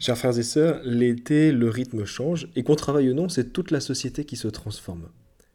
[0.00, 3.70] Chers frères et sœurs, l'été, le rythme change, et qu'on travaille ou non, c'est toute
[3.70, 5.10] la société qui se transforme.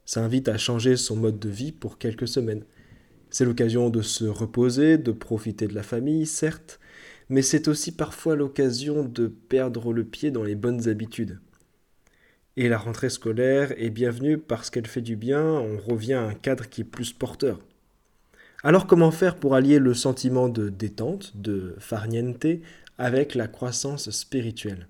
[0.06, 2.64] Ça invite à changer son mode de vie pour quelques semaines.
[3.32, 6.80] C'est l'occasion de se reposer, de profiter de la famille, certes,
[7.28, 11.40] mais c'est aussi parfois l'occasion de perdre le pied dans les bonnes habitudes.
[12.56, 16.36] Et la rentrée scolaire est bienvenue parce qu'elle fait du bien, on revient à un
[16.36, 17.60] cadre qui est plus porteur.
[18.64, 22.46] Alors comment faire pour allier le sentiment de détente, de farniente,
[22.98, 24.88] avec la croissance spirituelle.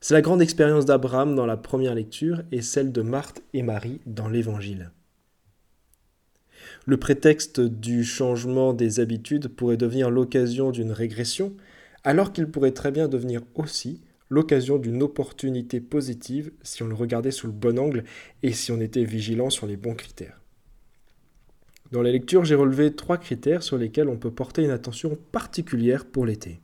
[0.00, 4.00] C'est la grande expérience d'Abraham dans la première lecture et celle de Marthe et Marie
[4.06, 4.90] dans l'Évangile.
[6.84, 11.54] Le prétexte du changement des habitudes pourrait devenir l'occasion d'une régression,
[12.04, 17.30] alors qu'il pourrait très bien devenir aussi l'occasion d'une opportunité positive si on le regardait
[17.30, 18.04] sous le bon angle
[18.42, 20.40] et si on était vigilant sur les bons critères.
[21.92, 26.04] Dans la lecture, j'ai relevé trois critères sur lesquels on peut porter une attention particulière
[26.04, 26.60] pour l'été.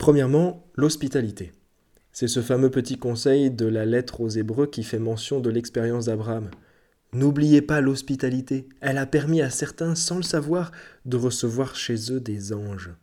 [0.00, 1.52] Premièrement, l'hospitalité.
[2.10, 6.06] C'est ce fameux petit conseil de la lettre aux Hébreux qui fait mention de l'expérience
[6.06, 6.50] d'Abraham.
[7.12, 8.66] N'oubliez pas l'hospitalité.
[8.80, 10.72] Elle a permis à certains, sans le savoir,
[11.04, 12.94] de recevoir chez eux des anges.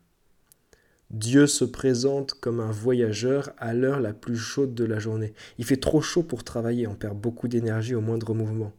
[1.11, 5.35] Dieu se présente comme un voyageur à l'heure la plus chaude de la journée.
[5.59, 8.73] Il fait trop chaud pour travailler, on perd beaucoup d'énergie au moindre mouvement.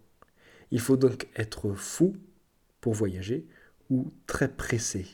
[0.73, 2.17] Il faut donc être fou
[2.81, 3.47] pour voyager
[3.91, 5.07] ou très pressé.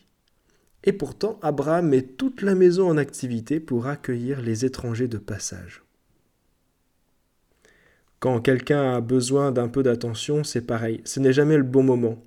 [0.85, 5.83] Et pourtant, Abraham met toute la maison en activité pour accueillir les étrangers de passage.
[8.21, 12.23] Quand quelqu'un a besoin d'un peu d'attention, c'est pareil, ce n'est jamais le bon moment.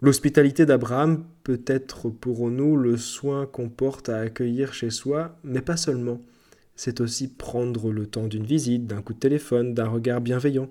[0.00, 5.60] L'hospitalité d'Abraham peut être pour nous le soin qu'on porte à accueillir chez soi, mais
[5.60, 6.20] pas seulement.
[6.76, 10.68] C'est aussi prendre le temps d'une visite, d'un coup de téléphone, d'un regard bienveillant.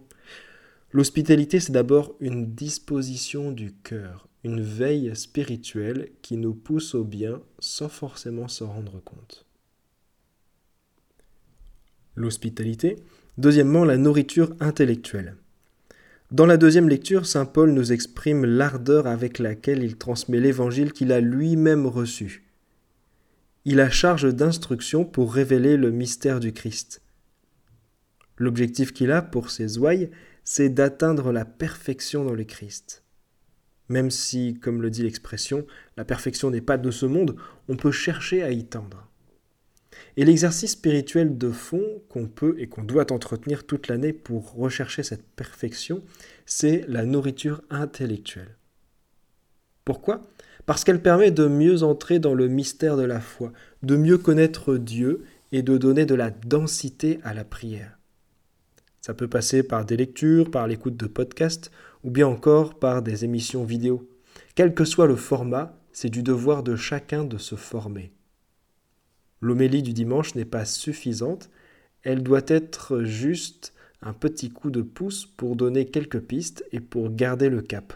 [0.92, 7.42] L'hospitalité, c'est d'abord une disposition du cœur, une veille spirituelle qui nous pousse au bien
[7.60, 9.46] sans forcément s'en rendre compte.
[12.16, 12.98] L'hospitalité.
[13.38, 15.38] Deuxièmement, la nourriture intellectuelle.
[16.32, 21.12] Dans la deuxième lecture, Saint Paul nous exprime l'ardeur avec laquelle il transmet l'évangile qu'il
[21.12, 22.44] a lui-même reçu.
[23.66, 27.02] Il a charge d'instruction pour révéler le mystère du Christ.
[28.38, 30.10] L'objectif qu'il a pour ses ouailles,
[30.44, 33.03] c'est d'atteindre la perfection dans le Christ.
[33.90, 35.66] Même si, comme le dit l'expression,
[35.98, 37.36] la perfection n'est pas de ce monde,
[37.68, 39.10] on peut chercher à y tendre.
[40.16, 45.04] Et l'exercice spirituel de fond qu'on peut et qu'on doit entretenir toute l'année pour rechercher
[45.04, 46.04] cette perfection,
[46.46, 48.56] c'est la nourriture intellectuelle.
[49.86, 50.22] Pourquoi?
[50.66, 53.52] Parce qu'elle permet de mieux entrer dans le mystère de la foi,
[53.82, 58.00] de mieux connaître Dieu et de donner de la densité à la prière.
[59.02, 61.72] Ça peut passer par des lectures, par l'écoute de podcasts
[62.04, 64.10] ou bien encore par des émissions vidéo.
[64.56, 68.12] Quel que soit le format, c'est du devoir de chacun de se former.
[69.42, 71.50] L'homélie du dimanche n'est pas suffisante,
[72.04, 77.10] elle doit être juste un petit coup de pouce pour donner quelques pistes et pour
[77.10, 77.94] garder le cap.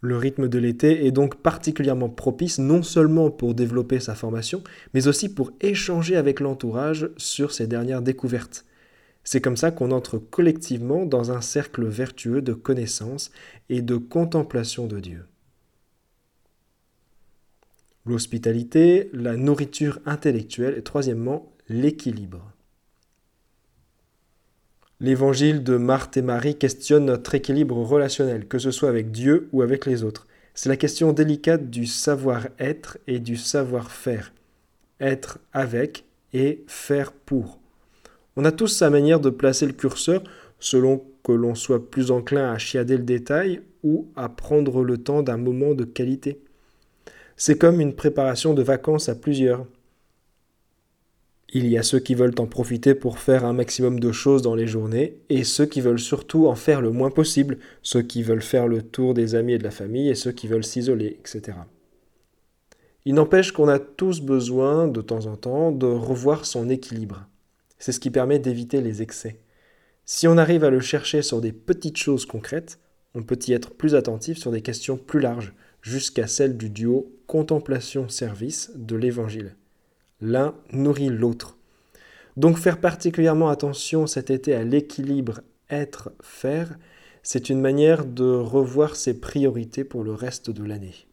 [0.00, 4.62] Le rythme de l'été est donc particulièrement propice non seulement pour développer sa formation,
[4.94, 8.64] mais aussi pour échanger avec l'entourage sur ses dernières découvertes.
[9.24, 13.30] C'est comme ça qu'on entre collectivement dans un cercle vertueux de connaissance
[13.68, 15.26] et de contemplation de Dieu.
[18.06, 22.52] L'hospitalité, la nourriture intellectuelle et troisièmement l'équilibre.
[25.00, 29.62] L'évangile de Marthe et Marie questionne notre équilibre relationnel, que ce soit avec Dieu ou
[29.62, 30.26] avec les autres.
[30.54, 34.32] C'est la question délicate du savoir-être et du savoir-faire.
[34.98, 37.59] Être avec et faire pour.
[38.36, 40.22] On a tous sa manière de placer le curseur
[40.60, 45.22] selon que l'on soit plus enclin à chiader le détail ou à prendre le temps
[45.22, 46.40] d'un moment de qualité.
[47.36, 49.66] C'est comme une préparation de vacances à plusieurs.
[51.52, 54.54] Il y a ceux qui veulent en profiter pour faire un maximum de choses dans
[54.54, 58.42] les journées, et ceux qui veulent surtout en faire le moins possible, ceux qui veulent
[58.42, 61.58] faire le tour des amis et de la famille, et ceux qui veulent s'isoler, etc.
[63.04, 67.26] Il n'empêche qu'on a tous besoin, de temps en temps, de revoir son équilibre.
[67.80, 69.40] C'est ce qui permet d'éviter les excès.
[70.04, 72.78] Si on arrive à le chercher sur des petites choses concrètes,
[73.14, 77.12] on peut y être plus attentif sur des questions plus larges, jusqu'à celle du duo
[77.26, 79.56] contemplation-service de l'Évangile.
[80.20, 81.56] L'un nourrit l'autre.
[82.36, 85.40] Donc faire particulièrement attention cet été à l'équilibre
[85.70, 86.76] être-faire,
[87.22, 91.06] c'est une manière de revoir ses priorités pour le reste de l'année.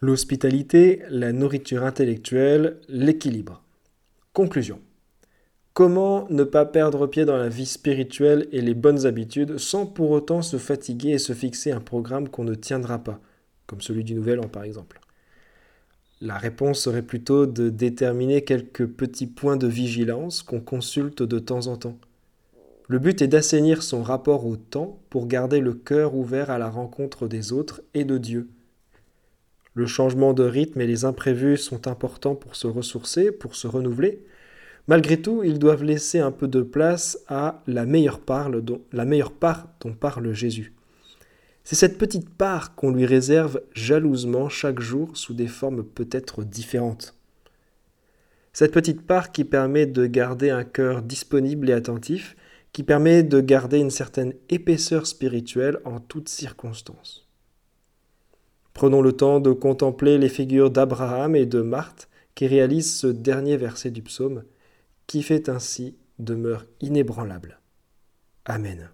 [0.00, 3.63] L'hospitalité, la nourriture intellectuelle, l'équilibre.
[4.34, 4.80] Conclusion.
[5.74, 10.10] Comment ne pas perdre pied dans la vie spirituelle et les bonnes habitudes sans pour
[10.10, 13.20] autant se fatiguer et se fixer un programme qu'on ne tiendra pas,
[13.68, 14.98] comme celui du Nouvel An par exemple?
[16.20, 21.68] La réponse serait plutôt de déterminer quelques petits points de vigilance qu'on consulte de temps
[21.68, 21.96] en temps.
[22.88, 26.70] Le but est d'assainir son rapport au temps pour garder le cœur ouvert à la
[26.70, 28.48] rencontre des autres et de Dieu.
[29.74, 34.22] Le changement de rythme et les imprévus sont importants pour se ressourcer, pour se renouveler.
[34.86, 38.80] Malgré tout, ils doivent laisser un peu de place à la meilleure part dont,
[39.98, 40.72] parle Jésus.
[41.64, 47.16] C'est cette petite part qu'on lui réserve jalousement chaque jour sous des formes peut-être différentes.
[48.52, 52.36] Cette petite part qui permet de garder un cœur disponible et attentif,
[52.72, 57.23] qui permet de garder une certaine épaisseur spirituelle en toutes circonstances.
[58.74, 63.56] Prenons le temps de contempler les figures d'Abraham et de Marthe qui réalisent ce dernier
[63.56, 64.42] verset du psaume,
[65.06, 67.60] qui fait ainsi demeure inébranlable.
[68.44, 68.90] Amen.